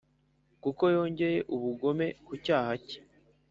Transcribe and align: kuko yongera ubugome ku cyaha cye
kuko 0.63 0.83
yongera 0.95 1.39
ubugome 1.55 2.07
ku 2.25 2.33
cyaha 2.45 2.73
cye 2.87 2.99